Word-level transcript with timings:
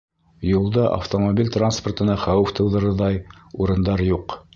Юлда 0.51 0.85
автомобиль 0.93 1.51
транспортына 1.57 2.15
хәүеф 2.23 2.53
тыуҙырырҙай 2.61 3.21
урындар 3.67 4.05
юҡ. 4.09 4.35